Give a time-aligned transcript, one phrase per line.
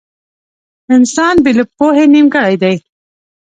[0.95, 2.75] •انسان بې له پوهې نيمګړی دی.